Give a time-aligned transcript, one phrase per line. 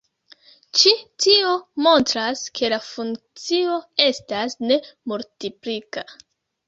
[0.83, 0.93] Ĉi
[1.25, 1.51] tio
[1.87, 3.77] montras ke la funkcio
[4.09, 4.79] estas ne
[5.13, 6.05] multiplika.